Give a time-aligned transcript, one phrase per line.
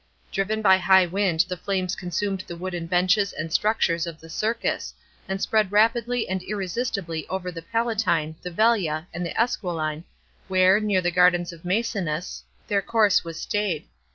[0.31, 4.31] Driven by a high wind the flames consumed the wooden benches and structures of the
[4.31, 4.95] Circus,
[5.29, 10.03] and spread rapidly and irresistibly over the Palatine, the Vulia, and the Esquiline,
[10.47, 13.85] where, near the gardens of Maecenas, their course was stayed.